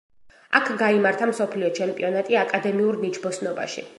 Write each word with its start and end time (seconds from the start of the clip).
აქ 0.59 0.71
გაიმართა 0.79 1.27
მსოფლიო 1.33 1.69
ჩემპიონატი 1.81 2.39
აკადემიურ 2.45 3.01
ნიჩბოსნობაში. 3.05 3.89